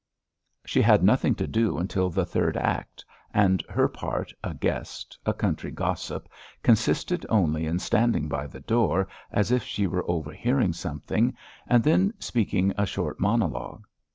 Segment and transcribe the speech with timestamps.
[0.65, 3.05] She had nothing to do until the third act,
[3.35, 6.27] and her part, a guest, a country gossip,
[6.63, 11.37] consisted only in standing by the door, as if she were overhearing something,
[11.67, 13.85] and then speaking a short monologue.